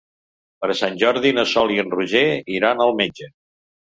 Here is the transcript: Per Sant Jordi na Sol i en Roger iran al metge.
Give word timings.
Per 0.63 0.69
Sant 0.79 0.95
Jordi 1.01 1.33
na 1.39 1.43
Sol 1.51 1.75
i 1.75 1.77
en 1.83 1.93
Roger 1.97 2.23
iran 2.57 2.81
al 2.87 2.95
metge. 3.03 3.29